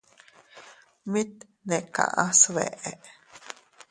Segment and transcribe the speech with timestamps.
[1.11, 1.33] Mit
[1.67, 2.91] ne kaʼa sbeʼe.